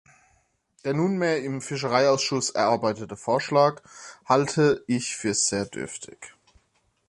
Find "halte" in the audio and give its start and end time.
4.25-4.83